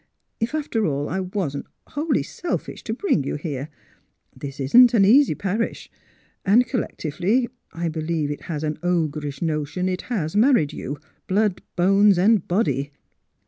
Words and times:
If, 0.39 0.55
after 0.55 0.87
all, 0.87 1.07
I 1.07 1.19
wasn't 1.19 1.67
wholly 1.89 2.23
selfish 2.23 2.83
to 2.85 2.93
bring 2.95 3.23
you 3.23 3.35
here. 3.35 3.69
This 4.35 4.59
isn't 4.59 4.95
an 4.95 5.05
easy 5.05 5.35
parish; 5.35 5.91
and, 6.43 6.65
collectively, 6.65 7.49
I 7.71 7.87
believe 7.87 8.31
it 8.31 8.45
has 8.45 8.63
an 8.63 8.79
ogreish 8.81 9.43
notion 9.43 9.87
it 9.87 10.01
has 10.09 10.35
married 10.35 10.73
you— 10.73 10.97
^blood, 11.29 11.59
bones, 11.75 12.17
and 12.17 12.47
body." 12.47 12.91